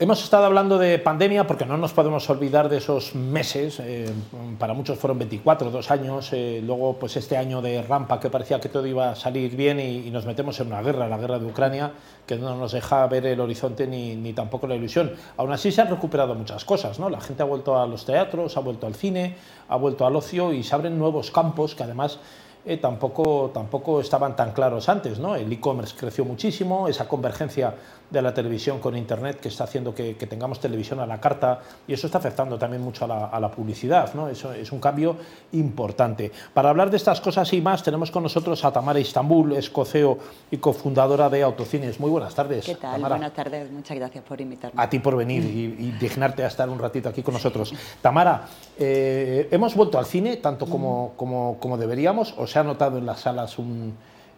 Hemos 0.00 0.24
estado 0.24 0.46
hablando 0.46 0.76
de 0.76 0.98
pandemia 0.98 1.46
porque 1.46 1.64
no 1.64 1.76
nos 1.76 1.92
podemos 1.92 2.28
olvidar 2.28 2.68
de 2.68 2.78
esos 2.78 3.14
meses, 3.14 3.78
eh, 3.78 4.10
para 4.58 4.74
muchos 4.74 4.98
fueron 4.98 5.20
24, 5.20 5.70
dos 5.70 5.88
años, 5.92 6.30
eh, 6.32 6.60
luego 6.66 6.96
pues 6.98 7.16
este 7.16 7.36
año 7.36 7.62
de 7.62 7.80
rampa 7.80 8.18
que 8.18 8.28
parecía 8.28 8.58
que 8.58 8.68
todo 8.68 8.88
iba 8.88 9.10
a 9.10 9.14
salir 9.14 9.54
bien 9.54 9.78
y, 9.78 10.10
nos 10.10 10.26
metemos 10.26 10.58
en 10.58 10.66
una 10.66 10.82
guerra, 10.82 11.06
la 11.06 11.16
guerra 11.16 11.38
de 11.38 11.46
Ucrania, 11.46 11.92
que 12.26 12.34
no 12.34 12.56
nos 12.56 12.72
deja 12.72 13.06
ver 13.06 13.24
el 13.24 13.38
horizonte 13.38 13.86
ni, 13.86 14.16
ni, 14.16 14.32
tampoco 14.32 14.66
la 14.66 14.74
ilusión. 14.74 15.12
Aún 15.36 15.52
así 15.52 15.70
se 15.70 15.82
han 15.82 15.88
recuperado 15.88 16.34
muchas 16.34 16.64
cosas, 16.64 16.98
¿no? 16.98 17.08
la 17.08 17.20
gente 17.20 17.44
ha 17.44 17.46
vuelto 17.46 17.80
a 17.80 17.86
los 17.86 18.04
teatros, 18.04 18.56
ha 18.56 18.60
vuelto 18.60 18.88
al 18.88 18.96
cine, 18.96 19.36
ha 19.68 19.76
vuelto 19.76 20.06
al 20.06 20.16
ocio 20.16 20.52
y 20.52 20.64
se 20.64 20.74
abren 20.74 20.98
nuevos 20.98 21.30
campos 21.30 21.76
que 21.76 21.84
además 21.84 22.18
eh, 22.66 22.78
tampoco, 22.78 23.50
tampoco 23.52 24.00
estaban 24.00 24.36
tan 24.36 24.52
claros 24.52 24.88
antes. 24.88 25.18
¿no? 25.18 25.36
El 25.36 25.52
e-commerce 25.52 25.94
creció 25.96 26.24
muchísimo, 26.24 26.88
esa 26.88 27.06
convergencia 27.06 27.74
de 28.14 28.22
la 28.22 28.32
televisión 28.32 28.78
con 28.78 28.96
Internet 28.96 29.40
que 29.40 29.48
está 29.48 29.64
haciendo 29.64 29.94
que, 29.94 30.14
tengamos 30.14 30.58
televisión 30.58 31.00
a 31.00 31.06
la 31.06 31.20
carta 31.20 31.60
y 31.86 31.92
eso 31.92 32.06
está 32.06 32.18
afectando 32.18 32.58
también 32.58 32.82
mucho 32.82 33.04
a 33.04 33.38
la, 33.38 33.50
publicidad. 33.50 34.14
¿no? 34.14 34.28
Eso 34.28 34.52
es 34.52 34.72
un 34.72 34.80
cambio 34.80 35.16
importante. 35.52 36.32
Para 36.54 36.70
hablar 36.70 36.90
de 36.90 36.96
estas 36.96 37.20
cosas 37.20 37.52
y 37.52 37.60
más 37.60 37.82
tenemos 37.82 38.10
con 38.10 38.22
nosotros 38.22 38.64
a 38.64 38.72
Tamara 38.72 38.98
Istambul, 38.98 39.52
escoceo 39.52 40.18
y 40.50 40.56
cofundadora 40.56 41.28
de 41.28 41.42
Autocines. 41.42 42.00
Muy 42.00 42.10
buenas 42.10 42.34
tardes. 42.34 42.64
¿Qué 42.64 42.76
tal? 42.76 43.00
Buenas 43.00 43.34
tardes, 43.34 43.70
muchas 43.70 43.98
gracias 43.98 44.24
por 44.24 44.40
invitarme. 44.40 44.80
A 44.80 44.88
ti 44.88 44.98
por 44.98 45.16
venir 45.16 45.44
y, 45.44 45.92
dignarte 46.00 46.44
a 46.44 46.46
estar 46.46 46.68
un 46.70 46.78
ratito 46.78 47.08
aquí 47.08 47.22
con 47.22 47.34
nosotros. 47.34 47.74
Tamara, 48.00 48.46
eh, 48.78 49.48
hemos 49.50 49.74
vuelto 49.74 49.98
al 49.98 50.06
cine 50.06 50.36
tanto 50.38 50.66
como, 50.66 51.12
como, 51.16 51.58
como 51.58 51.76
deberíamos, 51.76 52.34
o 52.38 52.46
se 52.46 52.58
ha 52.58 52.62
notado 52.62 52.98
en 52.98 53.06
las 53.06 53.20
salas 53.20 53.58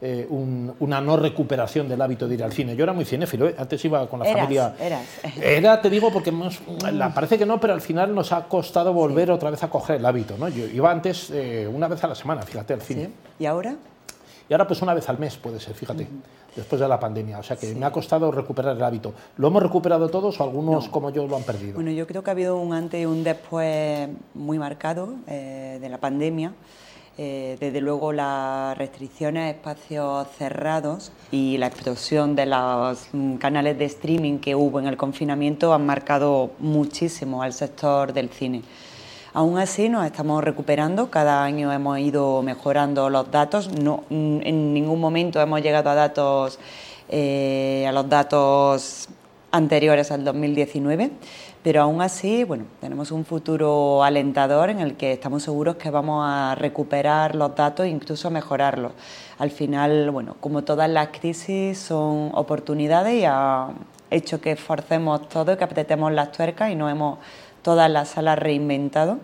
eh, 0.02 0.26
una 0.28 1.00
no 1.00 1.16
recuperación 1.16 1.88
del 1.88 2.02
hábito 2.02 2.28
de 2.28 2.34
ir 2.34 2.44
al 2.44 2.52
cine. 2.52 2.76
Yo 2.76 2.84
era 2.84 2.92
muy 2.92 3.06
cinéfilo, 3.06 3.48
¿eh? 3.48 3.54
antes 3.56 3.82
iba 3.86 4.06
con 4.08 4.20
la 4.20 4.26
familia. 4.26 4.74
Era, 5.40 5.80
te 5.80 5.88
digo, 5.88 6.12
porque 6.12 6.32
parece 7.14 7.38
que 7.38 7.46
no, 7.46 7.58
pero 7.58 7.72
al 7.72 7.80
final 7.80 8.14
nos 8.14 8.30
ha 8.32 8.44
costado 8.44 8.92
volver 8.92 9.30
otra 9.30 9.50
vez 9.50 9.62
a 9.62 9.70
coger 9.70 9.96
el 9.96 10.04
hábito. 10.04 10.36
¿no? 10.36 10.48
Yo 10.48 10.66
iba 10.66 10.90
antes 10.90 11.30
eh, 11.30 11.66
una 11.72 11.88
vez 11.88 12.04
a 12.04 12.08
la 12.08 12.14
semana, 12.14 12.42
fíjate, 12.42 12.74
al 12.74 12.82
cine. 12.82 13.10
¿Y 13.38 13.46
ahora? 13.46 13.76
Y 14.48 14.52
ahora 14.52 14.66
pues 14.66 14.82
una 14.82 14.92
vez 14.92 15.08
al 15.08 15.18
mes 15.18 15.36
puede 15.38 15.58
ser, 15.58 15.74
fíjate, 15.74 16.06
después 16.54 16.78
de 16.78 16.86
la 16.86 17.00
pandemia. 17.00 17.38
O 17.38 17.42
sea 17.42 17.56
que 17.56 17.74
me 17.74 17.86
ha 17.86 17.90
costado 17.90 18.30
recuperar 18.30 18.76
el 18.76 18.82
hábito. 18.82 19.14
¿Lo 19.38 19.48
hemos 19.48 19.62
recuperado 19.62 20.10
todos 20.10 20.38
o 20.38 20.44
algunos 20.44 20.90
como 20.90 21.08
yo 21.08 21.26
lo 21.26 21.36
han 21.36 21.42
perdido? 21.42 21.74
Bueno, 21.74 21.90
yo 21.90 22.06
creo 22.06 22.22
que 22.22 22.30
ha 22.30 22.32
habido 22.32 22.58
un 22.58 22.74
antes 22.74 23.00
y 23.00 23.06
un 23.06 23.24
después 23.24 24.10
muy 24.34 24.58
marcado 24.58 25.14
de 25.26 25.88
la 25.88 25.98
pandemia. 25.98 26.52
Eh, 27.18 27.56
desde 27.58 27.80
luego 27.80 28.12
las 28.12 28.76
restricciones 28.76 29.44
a 29.44 29.48
espacios 29.48 30.28
cerrados 30.36 31.12
y 31.32 31.56
la 31.56 31.68
explosión 31.68 32.36
de 32.36 32.44
los 32.44 33.08
mm, 33.10 33.36
canales 33.36 33.78
de 33.78 33.86
streaming 33.86 34.38
que 34.38 34.54
hubo 34.54 34.80
en 34.80 34.86
el 34.86 34.98
confinamiento 34.98 35.72
han 35.72 35.86
marcado 35.86 36.50
muchísimo 36.58 37.42
al 37.42 37.54
sector 37.54 38.12
del 38.12 38.28
cine. 38.28 38.60
Aún 39.32 39.58
así 39.58 39.88
nos 39.88 40.04
estamos 40.04 40.44
recuperando, 40.44 41.10
cada 41.10 41.42
año 41.42 41.72
hemos 41.72 41.98
ido 42.00 42.42
mejorando 42.42 43.08
los 43.08 43.30
datos, 43.30 43.70
mm, 43.70 44.40
en 44.42 44.74
ningún 44.74 45.00
momento 45.00 45.40
hemos 45.40 45.62
llegado 45.62 45.88
a 45.88 45.94
datos 45.94 46.58
eh, 47.08 47.86
a 47.88 47.92
los 47.92 48.10
datos 48.10 49.08
anteriores 49.52 50.10
al 50.10 50.22
2019 50.22 51.12
pero 51.66 51.82
aún 51.82 52.00
así, 52.00 52.44
bueno, 52.44 52.64
tenemos 52.80 53.10
un 53.10 53.24
futuro 53.24 54.04
alentador 54.04 54.70
en 54.70 54.78
el 54.78 54.96
que 54.96 55.10
estamos 55.10 55.42
seguros 55.42 55.74
que 55.74 55.90
vamos 55.90 56.24
a 56.24 56.54
recuperar 56.54 57.34
los 57.34 57.56
datos 57.56 57.86
e 57.86 57.88
incluso 57.88 58.30
mejorarlos. 58.30 58.92
Al 59.38 59.50
final, 59.50 60.12
bueno, 60.12 60.36
como 60.38 60.62
todas 60.62 60.88
las 60.88 61.08
crisis 61.08 61.76
son 61.76 62.30
oportunidades 62.34 63.20
y 63.20 63.24
ha 63.24 63.70
hecho 64.12 64.40
que 64.40 64.52
esforcemos 64.52 65.28
todo 65.28 65.54
y 65.54 65.56
que 65.56 65.64
apretemos 65.64 66.12
las 66.12 66.30
tuercas 66.30 66.70
y 66.70 66.76
nos 66.76 66.92
hemos 66.92 67.18
todas 67.62 67.90
las 67.90 68.10
salas 68.10 68.38
reinventado 68.38 69.18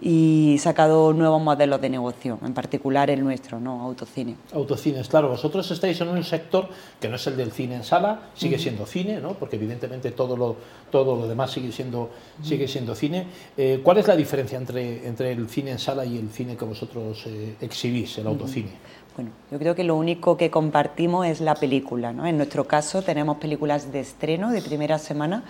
y 0.00 0.56
sacado 0.58 1.12
nuevos 1.12 1.42
modelos 1.42 1.80
de 1.80 1.90
negocio, 1.90 2.38
en 2.44 2.54
particular 2.54 3.10
el 3.10 3.22
nuestro, 3.22 3.60
¿no? 3.60 3.82
Autocine. 3.82 4.34
Autocines, 4.52 5.08
claro. 5.08 5.28
Vosotros 5.28 5.70
estáis 5.70 6.00
en 6.00 6.08
un 6.08 6.24
sector 6.24 6.68
que 6.98 7.08
no 7.08 7.16
es 7.16 7.26
el 7.26 7.36
del 7.36 7.52
cine 7.52 7.76
en 7.76 7.84
sala, 7.84 8.30
sigue 8.34 8.58
siendo 8.58 8.86
cine, 8.86 9.20
¿no? 9.20 9.34
Porque 9.34 9.56
evidentemente 9.56 10.10
todo 10.12 10.36
lo, 10.36 10.56
todo 10.90 11.16
lo 11.16 11.28
demás 11.28 11.50
sigue 11.50 11.70
siendo, 11.70 12.10
sigue 12.42 12.66
siendo 12.66 12.94
cine. 12.94 13.26
Eh, 13.56 13.80
¿Cuál 13.82 13.98
es 13.98 14.08
la 14.08 14.16
diferencia 14.16 14.56
entre, 14.56 15.06
entre 15.06 15.32
el 15.32 15.48
cine 15.48 15.72
en 15.72 15.78
sala 15.78 16.04
y 16.04 16.16
el 16.16 16.30
cine 16.30 16.56
que 16.56 16.64
vosotros 16.64 17.24
eh, 17.26 17.56
exhibís, 17.60 18.16
el 18.18 18.26
autocine? 18.26 18.70
Bueno, 19.16 19.32
yo 19.50 19.58
creo 19.58 19.74
que 19.74 19.84
lo 19.84 19.96
único 19.96 20.36
que 20.36 20.50
compartimos 20.50 21.26
es 21.26 21.40
la 21.40 21.54
película, 21.54 22.12
¿no? 22.12 22.26
En 22.26 22.38
nuestro 22.38 22.66
caso 22.66 23.02
tenemos 23.02 23.36
películas 23.36 23.92
de 23.92 24.00
estreno 24.00 24.50
de 24.50 24.62
primera 24.62 24.98
semana 24.98 25.44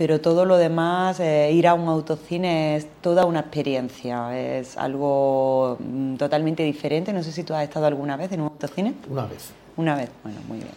pero 0.00 0.18
todo 0.18 0.46
lo 0.46 0.56
demás, 0.56 1.20
eh, 1.20 1.52
ir 1.52 1.68
a 1.68 1.74
un 1.74 1.86
autocine 1.86 2.76
es 2.76 2.86
toda 3.02 3.26
una 3.26 3.40
experiencia, 3.40 4.34
es 4.34 4.78
algo 4.78 5.76
mm, 5.78 6.14
totalmente 6.14 6.62
diferente. 6.62 7.12
No 7.12 7.22
sé 7.22 7.32
si 7.32 7.44
tú 7.44 7.52
has 7.52 7.64
estado 7.64 7.84
alguna 7.84 8.16
vez 8.16 8.32
en 8.32 8.40
un 8.40 8.46
autocine. 8.46 8.94
Una 9.10 9.26
vez. 9.26 9.50
Una 9.76 9.96
vez, 9.96 10.08
bueno, 10.24 10.38
muy 10.48 10.56
bien. 10.56 10.70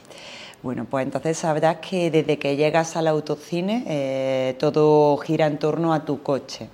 Bueno, 0.62 0.86
pues 0.90 1.06
entonces 1.06 1.38
sabrás 1.38 1.78
que 1.78 2.12
desde 2.12 2.38
que 2.38 2.58
llegas 2.58 2.98
al 2.98 3.08
autocine 3.08 3.86
eh, 3.88 4.58
todo 4.60 5.16
gira 5.16 5.48
en 5.48 5.58
torno 5.58 5.94
a 5.94 6.04
tu 6.04 6.22
coche. 6.22 6.68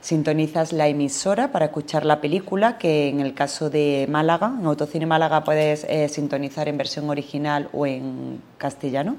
Sintonizas 0.00 0.72
la 0.72 0.86
emisora 0.86 1.50
para 1.50 1.64
escuchar 1.64 2.06
la 2.06 2.20
película, 2.20 2.78
que 2.78 3.08
en 3.08 3.18
el 3.18 3.34
caso 3.34 3.70
de 3.70 4.06
Málaga, 4.08 4.54
en 4.56 4.66
Autocine 4.66 5.06
Málaga 5.06 5.42
puedes 5.42 5.82
eh, 5.82 6.08
sintonizar 6.08 6.68
en 6.68 6.78
versión 6.78 7.10
original 7.10 7.68
o 7.72 7.86
en 7.86 8.40
castellano. 8.56 9.16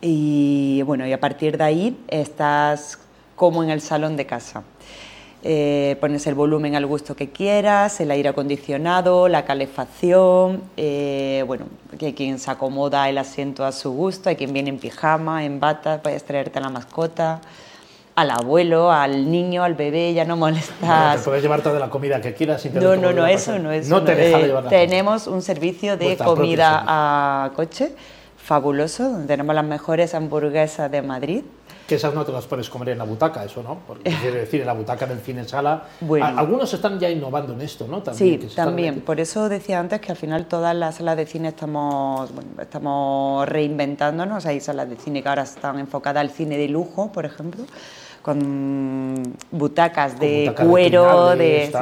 Y 0.00 0.82
bueno, 0.82 1.06
y 1.06 1.12
a 1.12 1.20
partir 1.20 1.58
de 1.58 1.64
ahí 1.64 2.04
estás 2.08 2.98
como 3.36 3.62
en 3.62 3.70
el 3.70 3.80
salón 3.80 4.16
de 4.16 4.26
casa. 4.26 4.62
Eh, 5.42 5.96
pones 6.00 6.26
el 6.26 6.34
volumen 6.34 6.76
al 6.76 6.84
gusto 6.84 7.16
que 7.16 7.30
quieras, 7.30 7.98
el 8.00 8.10
aire 8.10 8.28
acondicionado, 8.28 9.26
la 9.28 9.46
calefacción, 9.46 10.62
eh, 10.76 11.42
bueno, 11.46 11.64
que 11.98 12.06
hay 12.06 12.12
quien 12.12 12.38
se 12.38 12.50
acomoda 12.50 13.08
el 13.08 13.16
asiento 13.16 13.64
a 13.64 13.72
su 13.72 13.90
gusto, 13.90 14.28
hay 14.28 14.36
quien 14.36 14.52
viene 14.52 14.68
en 14.68 14.78
pijama, 14.78 15.44
en 15.44 15.58
bata, 15.58 16.02
puedes 16.02 16.24
traerte 16.24 16.58
a 16.58 16.62
la 16.62 16.68
mascota, 16.68 17.40
al 18.16 18.30
abuelo, 18.30 18.92
al 18.92 19.30
niño, 19.30 19.64
al 19.64 19.72
bebé, 19.72 20.12
ya 20.12 20.26
no 20.26 20.36
molestas. 20.36 21.16
te 21.16 21.22
puedes 21.22 21.42
llevar 21.42 21.62
toda 21.62 21.78
la 21.78 21.88
comida 21.88 22.20
que 22.20 22.34
quieras. 22.34 22.60
Sin 22.60 22.74
no, 22.74 22.96
no, 22.96 23.14
no, 23.14 23.26
eso 23.26 23.58
no 23.58 23.72
es. 23.72 23.88
No 23.88 24.02
te 24.02 24.14
deja 24.14 24.38
de 24.38 24.46
llevar 24.46 24.68
Tenemos 24.68 25.26
un 25.26 25.40
servicio 25.40 25.96
de 25.96 26.18
comida 26.18 26.84
a 26.86 27.52
coche 27.56 27.92
fabuloso, 28.50 29.04
donde 29.04 29.28
tenemos 29.28 29.54
las 29.54 29.64
mejores 29.64 30.12
hamburguesas 30.12 30.90
de 30.90 31.02
Madrid. 31.02 31.44
Que 31.86 31.94
esas 31.94 32.12
no 32.12 32.24
te 32.24 32.32
las 32.32 32.46
puedes 32.46 32.68
comer 32.68 32.88
en 32.88 32.98
la 32.98 33.04
butaca, 33.04 33.44
eso 33.44 33.62
no, 33.62 33.78
porque 33.86 34.10
quiere 34.20 34.40
decir 34.40 34.62
en 34.62 34.66
la 34.66 34.72
butaca 34.72 35.06
del 35.06 35.20
cine 35.20 35.44
sala. 35.44 35.84
algunos 36.36 36.74
están 36.74 36.98
ya 36.98 37.08
innovando 37.08 37.52
en 37.52 37.60
esto, 37.60 37.86
¿no? 37.86 38.02
También, 38.02 38.50
sí, 38.50 38.56
también. 38.56 39.02
Por 39.02 39.20
eso 39.20 39.48
decía 39.48 39.78
antes 39.78 40.00
que 40.00 40.10
al 40.10 40.18
final 40.18 40.46
todas 40.46 40.74
las 40.74 40.96
salas 40.96 41.16
de 41.16 41.26
cine 41.26 41.50
estamos, 41.50 42.34
bueno, 42.34 42.50
estamos 42.60 43.48
reinventándonos. 43.48 44.44
Hay 44.46 44.58
salas 44.58 44.90
de 44.90 44.96
cine 44.96 45.22
que 45.22 45.28
ahora 45.28 45.42
están 45.42 45.78
enfocadas 45.78 46.20
al 46.20 46.30
cine 46.30 46.58
de 46.58 46.66
lujo, 46.66 47.12
por 47.12 47.26
ejemplo 47.26 47.66
con 48.22 49.22
butacas 49.50 50.18
de 50.20 50.54
cuero, 50.56 51.34
de, 51.36 51.72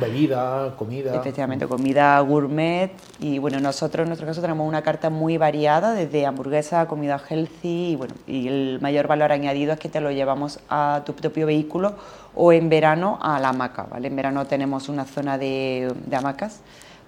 bebida, 0.00 0.74
comida. 0.76 1.14
Efectivamente, 1.14 1.66
comida 1.66 2.20
gourmet. 2.20 2.92
Y 3.18 3.38
bueno, 3.38 3.58
nosotros 3.60 4.04
en 4.04 4.08
nuestro 4.08 4.26
caso 4.26 4.40
tenemos 4.40 4.68
una 4.68 4.82
carta 4.82 5.10
muy 5.10 5.36
variada, 5.36 5.94
desde 5.94 6.26
hamburguesa, 6.26 6.86
comida 6.86 7.20
healthy, 7.28 7.92
y 7.92 7.96
bueno, 7.96 8.14
y 8.26 8.48
el 8.48 8.78
mayor 8.80 9.08
valor 9.08 9.32
añadido 9.32 9.72
es 9.72 9.80
que 9.80 9.88
te 9.88 10.00
lo 10.00 10.12
llevamos 10.12 10.60
a 10.68 11.02
tu 11.04 11.14
propio 11.14 11.46
vehículo 11.46 11.94
o 12.36 12.52
en 12.52 12.68
verano 12.68 13.18
a 13.20 13.40
la 13.40 13.48
hamaca, 13.48 13.84
¿vale? 13.84 14.08
En 14.08 14.16
verano 14.16 14.46
tenemos 14.46 14.88
una 14.88 15.04
zona 15.04 15.38
de, 15.38 15.92
de 16.06 16.16
hamacas 16.16 16.60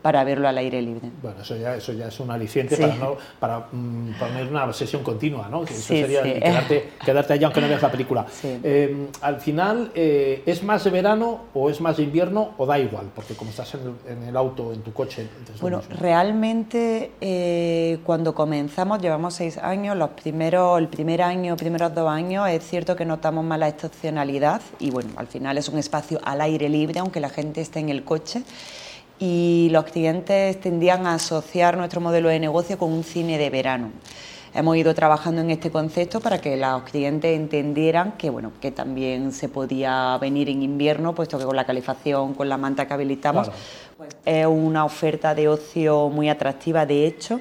para 0.06 0.22
verlo 0.22 0.46
al 0.46 0.56
aire 0.56 0.80
libre. 0.80 1.10
Bueno, 1.20 1.42
eso 1.42 1.56
ya, 1.56 1.74
eso 1.74 1.92
ya 1.92 2.06
es 2.06 2.20
un 2.20 2.30
aliciente 2.30 2.76
para, 2.76 2.94
no, 2.94 3.16
para 3.40 3.66
mm, 3.72 4.12
poner 4.20 4.46
una 4.46 4.72
sesión 4.72 5.02
continua, 5.02 5.48
¿no? 5.48 5.64
eso 5.64 5.74
sería 5.74 6.22
quedarte, 6.22 6.90
quedarte, 7.04 7.32
allá 7.32 7.48
aunque 7.48 7.60
no 7.60 7.66
veas 7.66 7.82
la 7.82 7.90
película. 7.90 8.24
Eh, 8.44 9.08
al 9.20 9.40
final, 9.40 9.90
eh, 9.96 10.44
¿es 10.46 10.62
más 10.62 10.84
de 10.84 10.90
verano 10.90 11.46
o 11.54 11.68
es 11.70 11.80
más 11.80 11.96
de 11.96 12.04
invierno 12.04 12.54
o 12.56 12.66
da 12.66 12.78
igual? 12.78 13.10
Porque 13.16 13.34
como 13.34 13.50
estás 13.50 13.74
en 13.74 14.22
el, 14.22 14.36
auto, 14.36 14.72
en 14.72 14.82
tu 14.82 14.92
coche... 14.92 15.26
Bueno, 15.60 15.82
realmente 15.98 17.10
eh, 17.20 17.98
cuando 18.04 18.32
comenzamos, 18.32 19.02
llevamos 19.02 19.34
seis 19.34 19.58
años, 19.58 19.96
los 19.96 20.10
primeros, 20.10 20.78
el 20.78 20.86
primer 20.86 21.20
año, 21.20 21.56
primeros 21.56 21.92
dos 21.92 22.08
años, 22.08 22.48
es 22.48 22.62
cierto 22.62 22.94
que 22.94 23.04
notamos 23.04 23.44
más 23.44 23.58
la 23.58 23.66
estacionalidad 23.66 24.60
y 24.78 24.92
bueno, 24.92 25.10
al 25.16 25.26
final 25.26 25.58
es 25.58 25.68
un 25.68 25.80
espacio 25.80 26.20
al 26.22 26.40
aire 26.42 26.68
libre, 26.68 27.00
aunque 27.00 27.18
la 27.18 27.28
gente 27.28 27.60
esté 27.60 27.80
en 27.80 27.88
el 27.88 28.04
coche 28.04 28.44
y 29.18 29.68
los 29.70 29.84
clientes 29.84 30.60
tendían 30.60 31.06
a 31.06 31.14
asociar 31.14 31.76
nuestro 31.76 32.00
modelo 32.00 32.28
de 32.28 32.38
negocio 32.38 32.78
con 32.78 32.92
un 32.92 33.04
cine 33.04 33.38
de 33.38 33.50
verano. 33.50 33.90
Hemos 34.54 34.76
ido 34.78 34.94
trabajando 34.94 35.42
en 35.42 35.50
este 35.50 35.70
concepto 35.70 36.20
para 36.20 36.40
que 36.40 36.56
los 36.56 36.82
clientes 36.84 37.36
entendieran 37.36 38.12
que, 38.12 38.30
bueno, 38.30 38.52
que 38.60 38.70
también 38.70 39.32
se 39.32 39.50
podía 39.50 40.16
venir 40.18 40.48
en 40.48 40.62
invierno, 40.62 41.14
puesto 41.14 41.38
que 41.38 41.44
con 41.44 41.56
la 41.56 41.66
calefacción, 41.66 42.32
con 42.32 42.48
la 42.48 42.56
manta 42.56 42.86
que 42.86 42.94
habilitamos, 42.94 43.50
pues, 43.98 44.16
es 44.24 44.46
una 44.46 44.86
oferta 44.86 45.34
de 45.34 45.48
ocio 45.48 46.08
muy 46.08 46.30
atractiva. 46.30 46.86
De 46.86 47.06
hecho, 47.06 47.40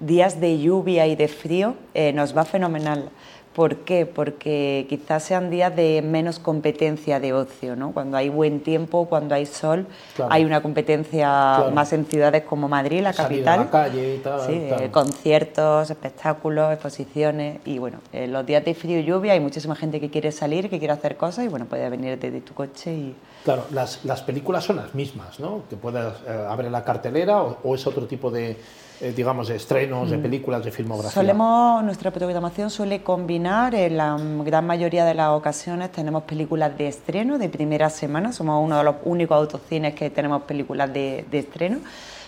días 0.00 0.38
de 0.38 0.58
lluvia 0.58 1.06
y 1.06 1.16
de 1.16 1.28
frío 1.28 1.76
eh, 1.94 2.12
nos 2.12 2.36
va 2.36 2.44
fenomenal. 2.44 3.10
¿Por 3.54 3.76
qué? 3.78 4.04
Porque 4.04 4.86
quizás 4.88 5.22
sean 5.22 5.48
días 5.48 5.74
de 5.76 6.02
menos 6.02 6.40
competencia 6.40 7.20
de 7.20 7.32
ocio, 7.32 7.76
¿no? 7.76 7.92
Cuando 7.92 8.16
hay 8.16 8.28
buen 8.28 8.60
tiempo, 8.60 9.06
cuando 9.06 9.36
hay 9.36 9.46
sol, 9.46 9.86
hay 10.28 10.44
una 10.44 10.60
competencia 10.60 11.66
más 11.72 11.92
en 11.92 12.04
ciudades 12.04 12.42
como 12.42 12.68
Madrid, 12.68 13.00
la 13.00 13.12
capital. 13.12 13.60
A 13.60 13.64
la 13.64 13.70
calle 13.70 14.16
y 14.16 14.18
tal, 14.18 14.40
sí, 14.40 14.54
eh, 14.54 14.88
conciertos, 14.90 15.88
espectáculos, 15.88 16.72
exposiciones 16.72 17.60
y 17.64 17.78
bueno, 17.78 17.98
en 18.12 18.32
los 18.32 18.44
días 18.44 18.64
de 18.64 18.74
frío 18.74 18.98
y 18.98 19.04
lluvia 19.04 19.34
hay 19.34 19.40
muchísima 19.40 19.76
gente 19.76 20.00
que 20.00 20.10
quiere 20.10 20.32
salir, 20.32 20.68
que 20.68 20.80
quiere 20.80 20.92
hacer 20.92 21.16
cosas 21.16 21.44
y 21.44 21.48
bueno, 21.48 21.66
puede 21.66 21.88
venir 21.88 22.18
desde 22.18 22.40
tu 22.40 22.54
coche 22.54 22.92
y... 22.92 23.14
Claro, 23.44 23.66
las, 23.70 24.04
las 24.04 24.22
películas 24.22 24.64
son 24.64 24.76
las 24.76 24.94
mismas, 24.94 25.38
¿no? 25.38 25.62
Que 25.70 25.76
puedas 25.76 26.16
eh, 26.26 26.46
abrir 26.48 26.72
la 26.72 26.82
cartelera 26.82 27.42
o 27.42 27.74
es 27.74 27.86
otro 27.86 28.06
tipo 28.06 28.30
de 28.30 28.56
eh, 29.00 29.12
digamos, 29.14 29.48
de 29.48 29.56
estrenos, 29.56 30.08
de 30.08 30.18
mm. 30.18 30.22
películas, 30.22 30.64
de 30.64 30.70
filmografía? 30.70 31.10
Solemos, 31.10 31.82
nuestra 31.82 32.12
programación 32.12 32.70
suele 32.70 33.02
combinar, 33.02 33.43
en 33.46 33.96
la 33.98 34.16
gran 34.42 34.66
mayoría 34.66 35.04
de 35.04 35.12
las 35.12 35.28
ocasiones 35.28 35.92
tenemos 35.92 36.22
películas 36.22 36.78
de 36.78 36.88
estreno, 36.88 37.36
de 37.36 37.50
primera 37.50 37.90
semana, 37.90 38.32
somos 38.32 38.64
uno 38.64 38.78
de 38.78 38.84
los 38.84 38.94
únicos 39.04 39.36
autocines 39.36 39.94
que 39.94 40.08
tenemos 40.08 40.44
películas 40.44 40.90
de, 40.90 41.26
estreno, 41.30 41.80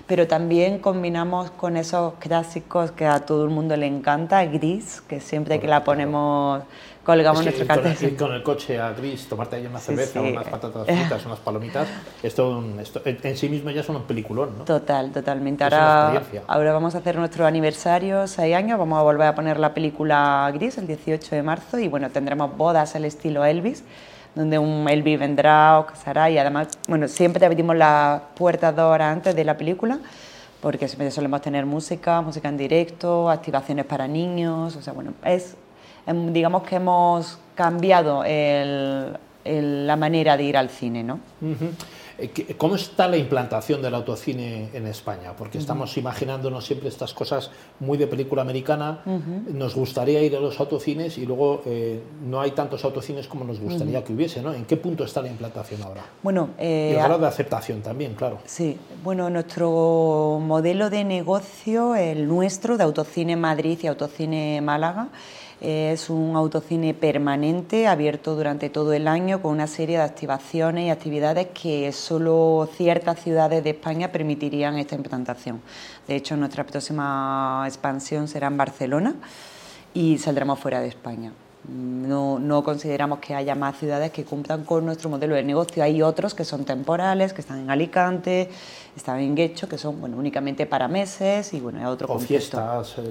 pero 0.06 0.26
también 0.26 0.78
combinamos 0.78 1.50
con 1.50 1.76
esos 1.76 2.14
clásicos 2.14 2.92
que 2.92 3.06
a 3.06 3.20
todo 3.20 3.44
el 3.44 3.50
mundo 3.50 3.76
le 3.76 3.86
encanta, 3.86 4.44
Gris, 4.44 5.02
que 5.02 5.20
siempre 5.20 5.58
que 5.58 5.66
la 5.66 5.82
ponemos 5.84 6.62
colgamos 7.06 7.44
nuestro 7.44 7.66
cartel. 7.66 7.96
Ir 8.00 8.16
con 8.16 8.32
el 8.32 8.42
coche 8.42 8.80
a 8.80 8.92
Gris, 8.92 9.28
tomarte 9.28 9.56
ahí 9.56 9.66
una 9.66 9.78
cerveza, 9.78 10.20
unas 10.20 10.46
patatas 10.48 10.86
fritas, 10.86 11.24
unas 11.24 11.38
palomitas, 11.38 11.88
esto, 12.22 12.64
esto, 12.80 13.00
en 13.04 13.36
sí 13.36 13.48
mismo 13.48 13.70
ya 13.70 13.80
es 13.80 13.88
un 13.88 14.02
peliculón, 14.02 14.58
¿no? 14.58 14.64
Total, 14.64 15.12
totalmente. 15.12 15.62
Ahora, 15.64 16.22
ahora 16.48 16.72
vamos 16.72 16.96
a 16.96 16.98
hacer 16.98 17.16
nuestro 17.16 17.46
aniversario, 17.46 18.26
seis 18.26 18.54
años, 18.56 18.78
vamos 18.78 18.98
a 18.98 19.02
volver 19.02 19.28
a 19.28 19.34
poner 19.34 19.58
la 19.58 19.72
película 19.72 20.50
Gris 20.52 20.78
el 20.78 20.88
18 20.88 21.36
de 21.36 21.42
marzo 21.42 21.78
y 21.78 21.86
bueno, 21.86 22.10
tendremos 22.10 22.56
bodas 22.56 22.96
al 22.96 23.04
estilo 23.04 23.44
Elvis 23.44 23.84
donde 24.36 24.60
un 24.60 24.88
Elvis 24.88 25.18
vendrá 25.18 25.80
o 25.80 25.86
casará. 25.86 26.30
Y 26.30 26.38
además, 26.38 26.68
bueno, 26.86 27.08
siempre 27.08 27.44
abrimos 27.44 27.74
las 27.74 28.20
puertas 28.36 28.76
dos 28.76 28.84
horas 28.84 29.12
antes 29.12 29.34
de 29.34 29.44
la 29.44 29.56
película 29.56 29.98
porque 30.60 30.88
siempre 30.88 31.10
solemos 31.10 31.42
tener 31.42 31.66
música, 31.66 32.20
música 32.22 32.48
en 32.48 32.56
directo, 32.56 33.28
activaciones 33.30 33.84
para 33.84 34.08
niños, 34.08 34.74
o 34.74 34.82
sea, 34.82 34.92
bueno, 34.92 35.12
es 35.24 35.54
Em, 36.06 36.32
digamos 36.32 36.62
que 36.62 36.76
hemos 36.76 37.38
cambiado 37.54 38.22
la 39.44 39.96
manera 39.96 40.36
de 40.36 40.42
ir 40.44 40.56
al 40.56 40.70
cine, 40.70 41.02
¿no? 41.02 41.18
¿Cómo 42.56 42.76
está 42.76 43.08
la 43.08 43.16
implantación 43.16 43.82
del 43.82 43.94
autocine 43.94 44.70
en 44.72 44.86
España? 44.86 45.34
Porque 45.36 45.58
estamos 45.58 45.96
imaginándonos 45.96 46.64
siempre 46.64 46.88
estas 46.88 47.12
cosas 47.12 47.50
muy 47.80 47.98
de 47.98 48.06
película 48.06 48.42
americana. 48.42 49.02
Nos 49.52 49.74
gustaría 49.74 50.22
ir 50.22 50.34
a 50.36 50.40
los 50.40 50.58
autocines 50.58 51.18
y 51.18 51.26
luego 51.26 51.62
eh, 51.66 52.00
no 52.26 52.40
hay 52.40 52.52
tantos 52.52 52.84
autocines 52.84 53.26
como 53.28 53.44
nos 53.44 53.60
gustaría 53.60 54.02
que 54.02 54.12
hubiese. 54.12 54.40
¿no? 54.40 54.54
¿En 54.54 54.64
qué 54.64 54.76
punto 54.76 55.04
está 55.04 55.20
la 55.20 55.28
implantación 55.28 55.82
ahora? 55.82 56.02
Bueno, 56.22 56.50
eh, 56.58 56.92
y 56.92 56.96
el 56.96 57.02
grado 57.02 57.18
de 57.20 57.26
aceptación 57.26 57.82
también, 57.82 58.14
claro. 58.14 58.38
Sí, 58.46 58.78
bueno, 59.04 59.28
nuestro 59.28 60.40
modelo 60.42 60.90
de 60.90 61.04
negocio, 61.04 61.94
el 61.94 62.26
nuestro, 62.26 62.76
de 62.76 62.84
Autocine 62.84 63.36
Madrid 63.36 63.78
y 63.82 63.86
Autocine 63.88 64.60
Málaga, 64.62 65.08
es 65.60 66.10
un 66.10 66.36
autocine 66.36 66.92
permanente, 66.92 67.86
abierto 67.86 68.34
durante 68.36 68.68
todo 68.68 68.92
el 68.92 69.08
año, 69.08 69.40
con 69.40 69.52
una 69.52 69.66
serie 69.66 69.96
de 69.96 70.02
activaciones 70.02 70.86
y 70.86 70.90
actividades 70.90 71.48
que 71.48 71.90
solo 71.92 72.68
ciertas 72.76 73.20
ciudades 73.20 73.64
de 73.64 73.70
España 73.70 74.12
permitirían 74.12 74.78
esta 74.78 74.94
implantación. 74.94 75.62
De 76.06 76.16
hecho, 76.16 76.36
nuestra 76.36 76.64
próxima 76.64 77.64
expansión 77.66 78.28
será 78.28 78.48
en 78.48 78.56
Barcelona 78.56 79.14
y 79.94 80.18
saldremos 80.18 80.58
fuera 80.58 80.80
de 80.80 80.88
España. 80.88 81.32
No, 81.68 82.38
no, 82.38 82.62
consideramos 82.62 83.18
que 83.18 83.34
haya 83.34 83.56
más 83.56 83.78
ciudades 83.78 84.12
que 84.12 84.24
cumplan 84.24 84.64
con 84.64 84.84
nuestro 84.86 85.10
modelo 85.10 85.34
de 85.34 85.42
negocio. 85.42 85.82
Hay 85.82 86.00
otros 86.00 86.34
que 86.34 86.44
son 86.44 86.64
temporales, 86.64 87.32
que 87.32 87.40
están 87.40 87.58
en 87.58 87.70
Alicante, 87.70 88.48
están 88.96 89.18
en 89.18 89.34
Guecho, 89.34 89.68
que 89.68 89.76
son 89.76 90.00
bueno, 90.00 90.16
únicamente 90.16 90.66
para 90.66 90.86
meses 90.86 91.52
y 91.54 91.60
bueno, 91.60 91.80
hay 91.80 91.86
otro 91.86 92.06
O 92.08 92.18
fiestas, 92.20 92.98
eh, 92.98 93.10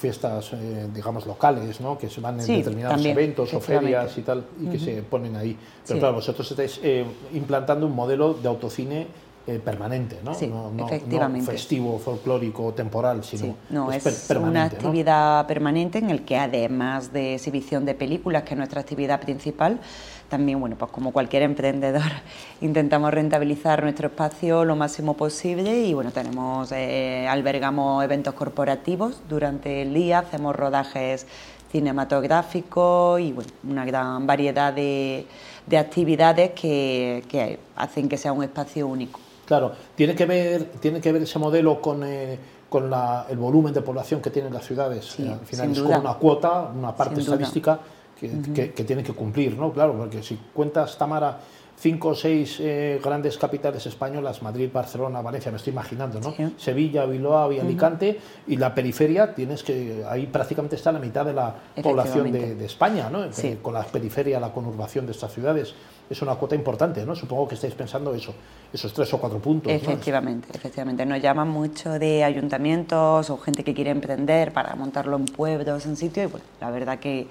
fiestas 0.00 0.52
eh, 0.52 0.88
digamos, 0.94 1.26
locales, 1.26 1.80
¿no? 1.80 1.98
que 1.98 2.08
se 2.08 2.20
van 2.20 2.38
en 2.38 2.46
determinados 2.46 3.04
eventos 3.04 3.52
o 3.54 3.60
ferias 3.60 4.16
y 4.16 4.22
tal, 4.22 4.44
y 4.60 4.66
que 4.68 4.78
se 4.78 5.02
ponen 5.02 5.34
ahí. 5.34 5.56
Pero 5.86 5.98
claro, 5.98 6.14
vosotros 6.14 6.48
estáis 6.50 6.80
eh, 6.82 7.04
implantando 7.32 7.86
un 7.86 7.94
modelo 7.96 8.34
de 8.34 8.48
autocine 8.48 9.06
eh, 9.48 9.58
permanente, 9.64 10.18
¿no? 10.22 10.34
Sí, 10.34 10.46
no, 10.46 10.70
efectivamente. 10.86 11.50
festivo, 11.50 11.98
folclórico, 11.98 12.74
temporal, 12.74 13.24
sino 13.24 13.56
no, 13.70 13.90
es, 13.90 14.28
una 14.38 14.64
actividad 14.64 15.46
permanente 15.46 15.96
en 15.96 16.10
el 16.10 16.22
que 16.26 16.36
además 16.36 17.14
de 17.14 17.36
exhibición 17.36 17.86
de 17.86 17.94
películas, 17.94 18.42
que 18.42 18.52
es 18.52 18.58
nuestra 18.58 18.82
actividad 18.82 19.22
principal, 19.22 19.80
también, 20.28 20.60
bueno, 20.60 20.76
pues 20.78 20.90
como 20.90 21.12
cualquier 21.12 21.44
emprendedor, 21.44 22.02
intentamos 22.60 23.10
rentabilizar 23.10 23.82
nuestro 23.82 24.08
espacio 24.08 24.66
lo 24.66 24.76
máximo 24.76 25.14
posible 25.14 25.80
y 25.80 25.94
bueno, 25.94 26.10
tenemos, 26.10 26.70
eh, 26.72 27.26
albergamos 27.26 28.04
eventos 28.04 28.34
corporativos 28.34 29.22
durante 29.30 29.80
el 29.80 29.94
día, 29.94 30.18
hacemos 30.18 30.54
rodajes 30.54 31.26
cinematográficos 31.72 33.18
y 33.18 33.32
bueno, 33.32 33.50
una 33.66 33.86
gran 33.86 34.26
variedad 34.26 34.74
de, 34.74 35.24
de 35.66 35.78
actividades 35.78 36.50
que, 36.50 37.24
que 37.30 37.58
hacen 37.76 38.10
que 38.10 38.18
sea 38.18 38.32
un 38.32 38.42
espacio 38.42 38.86
único. 38.86 39.20
Claro, 39.48 39.72
tiene 39.94 40.14
que 40.14 40.26
ver, 40.26 40.64
tiene 40.78 41.00
que 41.00 41.10
ver 41.10 41.22
ese 41.22 41.38
modelo 41.38 41.80
con, 41.80 42.04
eh, 42.04 42.38
con 42.68 42.92
el 43.30 43.38
volumen 43.38 43.72
de 43.72 43.80
población 43.80 44.20
que 44.20 44.28
tienen 44.28 44.52
las 44.52 44.66
ciudades. 44.66 45.18
Al 45.20 45.40
final 45.40 45.72
es 45.72 45.80
como 45.80 45.98
una 45.98 46.14
cuota, 46.14 46.70
una 46.76 46.94
parte 46.94 47.20
estadística 47.20 47.80
que, 48.20 48.72
que, 48.72 48.84
tiene 48.84 49.02
que 49.02 49.14
cumplir, 49.14 49.56
¿no? 49.56 49.72
Claro, 49.72 49.96
porque 49.96 50.22
si 50.22 50.38
cuentas, 50.52 50.98
Tamara, 50.98 51.38
cinco 51.78 52.08
o 52.08 52.14
seis 52.14 52.58
eh, 52.60 53.00
grandes 53.02 53.38
capitales 53.38 53.86
españolas, 53.86 54.42
Madrid, 54.42 54.68
Barcelona, 54.70 55.22
Valencia, 55.22 55.50
me 55.50 55.56
estoy 55.56 55.72
imaginando, 55.72 56.20
¿no? 56.20 56.34
Sevilla, 56.58 57.06
Bilbao 57.06 57.50
y 57.50 57.58
Alicante, 57.58 58.20
y 58.48 58.56
la 58.56 58.74
periferia 58.74 59.34
tienes 59.34 59.62
que, 59.62 60.04
ahí 60.06 60.26
prácticamente 60.26 60.76
está 60.76 60.92
la 60.92 60.98
mitad 60.98 61.24
de 61.24 61.32
la 61.32 61.54
población 61.82 62.30
de, 62.32 62.64
España, 62.66 63.08
¿no? 63.08 63.24
Con 63.62 63.72
la 63.72 63.84
periferia, 63.84 64.38
la 64.40 64.52
conurbación 64.52 65.06
de 65.06 65.12
estas 65.12 65.32
ciudades 65.32 65.74
es 66.08 66.22
una 66.22 66.34
cuota 66.36 66.54
importante, 66.54 67.04
¿no? 67.04 67.14
Supongo 67.14 67.48
que 67.48 67.54
estáis 67.54 67.74
pensando 67.74 68.14
eso, 68.14 68.34
esos 68.72 68.92
tres 68.92 69.12
o 69.14 69.18
cuatro 69.18 69.38
puntos. 69.38 69.72
Efectivamente, 69.72 70.48
efectivamente. 70.54 71.04
Nos 71.04 71.20
llaman 71.20 71.48
mucho 71.48 71.98
de 71.98 72.24
ayuntamientos 72.24 73.30
o 73.30 73.36
gente 73.38 73.62
que 73.62 73.74
quiere 73.74 73.90
emprender 73.90 74.52
para 74.52 74.74
montarlo 74.74 75.16
en 75.16 75.26
pueblos, 75.26 75.86
en 75.86 75.96
sitio, 75.96 76.24
y 76.24 76.26
bueno, 76.26 76.46
la 76.60 76.70
verdad 76.70 76.98
que 76.98 77.26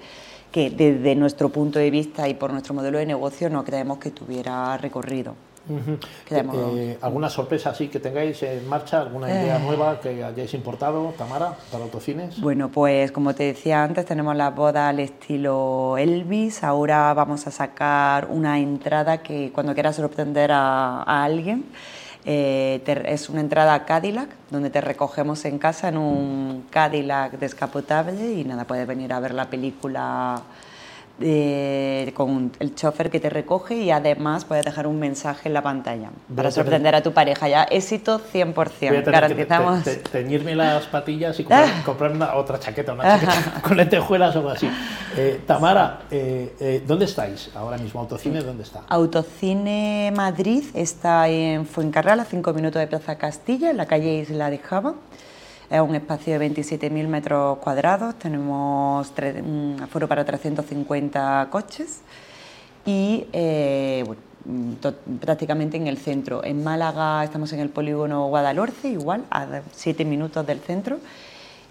que 0.50 0.70
desde 0.70 1.14
nuestro 1.14 1.50
punto 1.50 1.78
de 1.78 1.90
vista 1.90 2.28
y 2.28 2.34
por 2.34 2.52
nuestro 2.52 2.74
modelo 2.74 2.98
de 2.98 3.06
negocio 3.06 3.50
no 3.50 3.64
creemos 3.64 3.98
que 3.98 4.10
tuviera 4.10 4.76
recorrido. 4.78 5.34
Eh, 6.30 6.98
¿Alguna 7.00 7.28
sorpresa 7.28 7.70
así 7.70 7.88
que 7.88 8.00
tengáis 8.00 8.42
en 8.42 8.68
marcha? 8.68 9.00
¿Alguna 9.00 9.28
idea 9.28 9.56
eh. 9.56 9.62
nueva 9.64 10.00
que 10.00 10.22
hayáis 10.22 10.54
importado, 10.54 11.14
Tamara, 11.16 11.56
para 11.70 11.84
autocines? 11.84 12.40
Bueno, 12.40 12.70
pues 12.70 13.12
como 13.12 13.34
te 13.34 13.44
decía 13.44 13.82
antes, 13.82 14.04
tenemos 14.06 14.36
la 14.36 14.50
boda 14.50 14.88
al 14.88 15.00
estilo 15.00 15.96
Elvis. 15.98 16.64
Ahora 16.64 17.12
vamos 17.14 17.46
a 17.46 17.50
sacar 17.50 18.28
una 18.30 18.58
entrada 18.58 19.18
que 19.18 19.50
cuando 19.52 19.74
quieras 19.74 19.96
sorprender 19.96 20.50
a 20.52 21.02
alguien 21.02 21.64
eh, 22.30 22.82
es 23.06 23.30
una 23.30 23.40
entrada 23.40 23.72
a 23.72 23.86
Cadillac, 23.86 24.28
donde 24.50 24.68
te 24.68 24.82
recogemos 24.82 25.46
en 25.46 25.58
casa 25.58 25.88
en 25.88 25.96
un 25.96 26.66
Cadillac 26.68 27.38
descapotable 27.38 28.32
y 28.32 28.44
nada, 28.44 28.66
puedes 28.66 28.86
venir 28.86 29.14
a 29.14 29.20
ver 29.20 29.32
la 29.32 29.48
película 29.48 30.42
con 32.14 32.52
el 32.60 32.74
chofer 32.74 33.10
que 33.10 33.18
te 33.20 33.28
recoge 33.28 33.76
y 33.76 33.90
además 33.90 34.44
puedes 34.44 34.64
dejar 34.64 34.86
un 34.86 34.98
mensaje 34.98 35.48
en 35.48 35.54
la 35.54 35.62
pantalla 35.62 36.10
para 36.34 36.50
sorprender 36.50 36.94
a 36.94 37.02
tu 37.02 37.12
pareja. 37.12 37.48
Ya 37.48 37.64
éxito 37.64 38.20
100%, 38.20 39.04
garantizamos. 39.04 39.84
teñirme 40.12 40.54
las 40.54 40.86
patillas 40.86 41.38
y 41.40 41.44
comprar, 41.84 42.36
otra 42.36 42.58
chaqueta, 42.60 42.92
una 42.92 43.18
chaqueta 43.18 43.60
con 43.62 43.76
lentejuelas 43.76 44.36
o 44.36 44.38
algo 44.38 44.50
así. 44.50 44.70
Eh, 45.16 45.40
Tamara, 45.46 46.02
eh, 46.10 46.54
eh, 46.60 46.82
¿dónde 46.86 47.06
estáis 47.06 47.50
ahora 47.54 47.78
mismo? 47.78 48.00
¿Autocine 48.00 48.40
dónde 48.42 48.62
está? 48.62 48.82
Autocine 48.88 50.12
Madrid 50.14 50.64
está 50.74 51.28
en 51.28 51.66
Fuencarral, 51.66 52.20
a 52.20 52.24
5 52.24 52.52
minutos 52.52 52.80
de 52.80 52.86
Plaza 52.86 53.16
Castilla, 53.18 53.70
en 53.70 53.76
la 53.76 53.86
calle 53.86 54.18
Isla 54.18 54.50
de 54.50 54.58
Java. 54.58 54.94
Es 55.70 55.82
un 55.82 55.94
espacio 55.94 56.38
de 56.38 56.50
27.000 56.50 57.08
metros 57.08 57.58
cuadrados, 57.58 58.18
tenemos 58.18 59.12
un 59.44 59.76
aforo 59.82 60.08
para 60.08 60.24
350 60.24 61.48
coches 61.50 62.00
y 62.86 63.26
eh, 63.34 64.02
prácticamente 65.20 65.76
en 65.76 65.86
el 65.86 65.98
centro. 65.98 66.42
En 66.42 66.64
Málaga 66.64 67.22
estamos 67.22 67.52
en 67.52 67.60
el 67.60 67.68
polígono 67.68 68.28
Guadalhorce, 68.28 68.88
igual, 68.88 69.26
a 69.30 69.60
7 69.72 70.06
minutos 70.06 70.46
del 70.46 70.60
centro. 70.60 71.00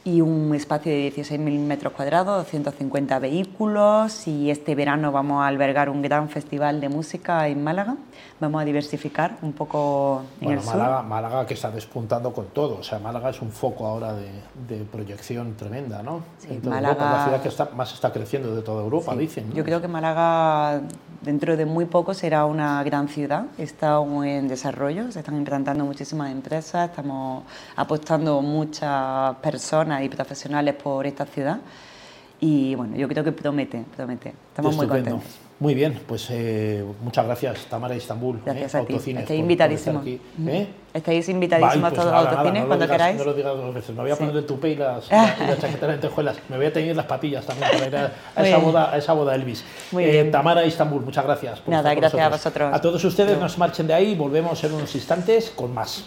Y 0.07 0.21
un 0.21 0.55
espacio 0.55 0.89
de 0.89 1.11
16.000 1.13 1.59
metros 1.59 1.91
cuadrados, 1.91 2.45
250 2.45 3.19
vehículos 3.19 4.25
y 4.25 4.49
este 4.49 4.73
verano 4.73 5.11
vamos 5.11 5.43
a 5.43 5.47
albergar 5.47 5.89
un 5.89 6.01
gran 6.01 6.29
festival 6.29 6.79
de 6.79 6.87
música 6.87 7.45
en 7.49 7.61
Málaga. 7.61 7.97
Vamos 8.39 8.61
a 8.61 8.65
diversificar 8.65 9.37
un 9.41 9.51
poco 9.51 10.21
en 10.39 10.51
el 10.51 10.59
Málaga, 10.63 10.99
sur. 10.99 11.07
Málaga 11.07 11.45
que 11.45 11.55
está 11.55 11.71
despuntando 11.71 12.31
con 12.31 12.45
todo, 12.47 12.77
o 12.79 12.83
sea, 12.83 12.99
Málaga 12.99 13.31
es 13.31 13.41
un 13.41 13.51
foco 13.51 13.85
ahora 13.85 14.13
de, 14.13 14.29
de 14.69 14.85
proyección 14.85 15.55
tremenda, 15.55 16.01
¿no? 16.01 16.21
Sí, 16.37 16.57
toda 16.63 16.75
Málaga- 16.77 16.93
Europa, 16.93 17.17
la 17.17 17.23
ciudad 17.25 17.41
que 17.41 17.49
está, 17.49 17.69
más 17.75 17.93
está 17.93 18.13
creciendo 18.13 18.55
de 18.55 18.61
toda 18.61 18.83
Europa, 18.83 19.11
Sí. 19.11 19.17
dicen. 19.19 19.49
¿no? 19.49 19.55
Yo 19.55 19.65
creo 19.65 19.81
que 19.81 19.89
Málaga 19.89 20.81
dentro 21.27 21.57
de 21.57 21.65
muy 21.65 21.85
poco 21.85 22.13
será 22.13 22.45
una 22.45 22.81
gran 22.83 23.09
ciudad, 23.09 23.47
está 23.57 23.95
aún 23.95 24.23
en 24.25 24.47
desarrollo, 24.47 25.11
se 25.11 25.19
están 25.19 25.35
implantando 25.35 25.83
muchísimas 25.83 26.31
empresas, 26.31 26.89
estamos 26.89 27.43
apostando 27.75 28.41
muchas 28.41 29.35
personas 29.35 30.03
y 30.03 30.09
profesionales 30.09 30.75
por 30.75 31.05
esta 31.05 31.25
ciudad 31.25 31.59
y 32.39 32.75
bueno, 32.75 32.95
yo 32.95 33.09
creo 33.09 33.25
que 33.25 33.33
promete, 33.33 33.83
promete. 33.95 34.33
Estamos 34.53 34.75
muy 34.77 34.87
contentos. 34.87 35.46
Muy 35.59 35.73
bien, 35.73 35.99
pues 36.05 36.27
eh, 36.29 36.85
muchas 37.01 37.25
gracias, 37.25 37.65
Tamara 37.65 37.95
Istanbul. 37.95 38.41
Gracias 38.45 38.75
¿eh? 38.75 38.77
a 38.77 38.85
ti. 38.85 38.93
Autocines, 38.93 39.21
Estáis 39.23 39.39
invitadísimos. 39.39 40.05
¿eh? 40.05 40.67
Estáis 40.93 41.29
invitadísimos 41.29 41.81
Vale, 41.81 41.81
pues 41.81 41.93
todos 41.93 42.05
los 42.05 42.23
nada, 42.23 42.29
autocines 42.37 42.61
lo 42.61 42.67
cuando 42.67 42.85
digas- 42.85 42.97
queráis. 42.97 43.17
No 43.17 43.23
lo 43.23 43.33
digas 43.33 43.57
dos 43.57 43.73
veces. 43.73 43.95
Me 43.95 44.01
voy 44.03 44.11
a 44.11 44.15
Sí. 44.15 44.19
poner 44.19 44.35
el 44.37 44.45
tupé 44.45 44.69
y 44.69 44.75
las, 44.75 45.07
y 45.09 45.11
la 45.47 45.57
chaqueta 45.57 45.87
de 45.87 45.91
lentejuelas. 45.93 46.37
Me 46.49 46.57
voy 46.57 46.65
a 46.67 46.73
teñir 46.73 46.95
las 46.95 47.05
patillas 47.07 47.43
también 47.43 47.71
para 47.71 47.87
ir 47.87 47.95
a, 47.95 48.11
a 48.35 48.47
esa, 48.47 48.57
boda, 48.57 48.91
a 48.93 48.97
esa 48.97 49.13
boda 49.13 49.33
Elvis. 49.33 49.63
Muy 49.91 50.03
Eh, 50.03 50.11
bien. 50.11 50.31
Tamara 50.31 50.63
Istanbul, 50.63 51.01
muchas 51.03 51.25
gracias. 51.25 51.59
por 51.59 51.73
Nada, 51.73 51.91
gracias 51.95 52.21
a 52.21 52.29
vosotros. 52.29 52.71
A 52.73 52.79
todos 52.79 53.03
ustedes, 53.03 53.39
nos 53.39 53.57
marchen 53.57 53.87
de 53.87 53.95
ahí 53.95 54.11
y 54.11 54.15
volvemos 54.15 54.63
en 54.63 54.73
unos 54.73 54.93
instantes 54.93 55.49
con 55.55 55.73
más. 55.73 56.03